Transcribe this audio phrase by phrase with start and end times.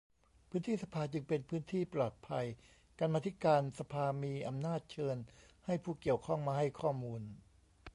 [0.49, 2.45] พื้นที่สภาจึงเป็นพื้นที่ปลอดภัย
[2.99, 5.17] กรรมาธิการสภามีอำนาจเชิญ
[5.65, 7.21] ให้ผู้เกี่ยวข้องมาให้ข้อมูล